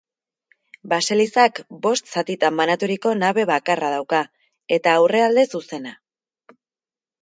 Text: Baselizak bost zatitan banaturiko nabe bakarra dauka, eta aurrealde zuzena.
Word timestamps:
Baselizak 0.93 1.61
bost 1.83 2.09
zatitan 2.15 2.59
banaturiko 2.63 3.13
nabe 3.21 3.47
bakarra 3.53 3.95
dauka, 3.95 4.25
eta 4.81 4.99
aurrealde 4.99 5.49
zuzena. 5.57 5.99